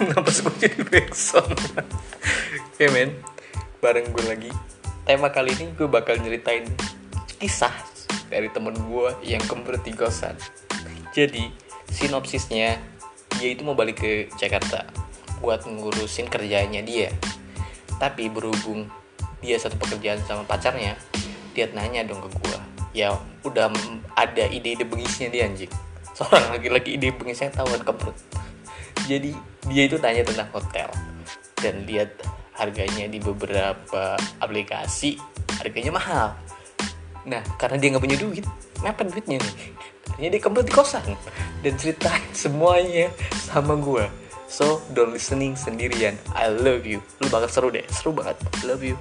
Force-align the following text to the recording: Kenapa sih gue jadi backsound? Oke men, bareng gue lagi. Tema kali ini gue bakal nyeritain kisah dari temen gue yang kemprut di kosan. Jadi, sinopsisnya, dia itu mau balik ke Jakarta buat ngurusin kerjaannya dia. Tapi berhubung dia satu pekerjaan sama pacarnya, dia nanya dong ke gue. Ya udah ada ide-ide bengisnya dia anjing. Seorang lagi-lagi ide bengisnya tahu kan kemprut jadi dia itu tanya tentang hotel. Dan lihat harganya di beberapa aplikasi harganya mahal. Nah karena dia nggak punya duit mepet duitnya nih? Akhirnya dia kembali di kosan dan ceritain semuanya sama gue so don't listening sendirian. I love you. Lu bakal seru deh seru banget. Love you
Kenapa 0.00 0.32
sih 0.32 0.40
gue 0.48 0.56
jadi 0.64 0.80
backsound? 0.80 1.60
Oke 2.72 2.88
men, 2.88 3.12
bareng 3.84 4.08
gue 4.16 4.24
lagi. 4.24 4.48
Tema 5.04 5.28
kali 5.28 5.52
ini 5.60 5.76
gue 5.76 5.84
bakal 5.84 6.16
nyeritain 6.24 6.64
kisah 7.36 7.68
dari 8.32 8.48
temen 8.48 8.72
gue 8.88 9.12
yang 9.20 9.44
kemprut 9.44 9.84
di 9.84 9.92
kosan. 9.92 10.32
Jadi, 11.12 11.52
sinopsisnya, 11.92 12.80
dia 13.36 13.48
itu 13.52 13.60
mau 13.60 13.76
balik 13.76 14.00
ke 14.00 14.12
Jakarta 14.40 14.88
buat 15.44 15.68
ngurusin 15.68 16.32
kerjaannya 16.32 16.80
dia. 16.80 17.12
Tapi 18.00 18.32
berhubung 18.32 18.88
dia 19.44 19.60
satu 19.60 19.76
pekerjaan 19.76 20.24
sama 20.24 20.48
pacarnya, 20.48 20.96
dia 21.52 21.68
nanya 21.76 22.08
dong 22.08 22.24
ke 22.24 22.32
gue. 22.40 22.58
Ya 22.96 23.20
udah 23.44 23.68
ada 24.16 24.48
ide-ide 24.48 24.88
bengisnya 24.88 25.28
dia 25.28 25.44
anjing. 25.44 25.68
Seorang 26.16 26.56
lagi-lagi 26.56 26.96
ide 26.96 27.12
bengisnya 27.12 27.52
tahu 27.52 27.68
kan 27.76 27.84
kemprut 27.84 28.16
jadi 29.06 29.32
dia 29.68 29.82
itu 29.86 29.96
tanya 30.00 30.24
tentang 30.26 30.48
hotel. 30.52 30.88
Dan 31.60 31.84
lihat 31.84 32.10
harganya 32.56 33.08
di 33.08 33.20
beberapa 33.20 34.16
aplikasi 34.40 35.16
harganya 35.60 35.92
mahal. 35.92 36.26
Nah 37.28 37.44
karena 37.60 37.76
dia 37.76 37.88
nggak 37.94 38.04
punya 38.04 38.18
duit 38.20 38.44
mepet 38.80 39.06
duitnya 39.12 39.36
nih? 39.40 39.54
Akhirnya 40.10 40.30
dia 40.36 40.40
kembali 40.40 40.64
di 40.68 40.74
kosan 40.74 41.04
dan 41.64 41.72
ceritain 41.76 42.24
semuanya 42.32 43.12
sama 43.32 43.76
gue 43.76 44.04
so 44.48 44.80
don't 44.96 45.12
listening 45.12 45.56
sendirian. 45.56 46.16
I 46.32 46.48
love 46.48 46.88
you. 46.88 47.04
Lu 47.20 47.28
bakal 47.28 47.48
seru 47.48 47.68
deh 47.68 47.84
seru 47.92 48.16
banget. 48.16 48.36
Love 48.64 48.84
you 48.84 48.96